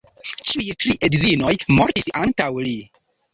[0.51, 1.51] Ĉiuj tri edzinoj
[1.81, 2.75] mortis antaŭ li.